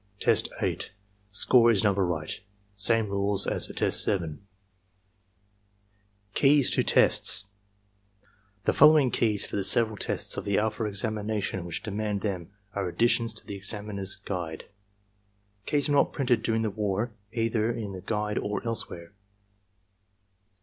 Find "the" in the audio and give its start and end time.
8.63-8.73, 9.57-9.63, 10.45-10.57, 13.45-13.53, 16.63-16.71, 17.91-18.01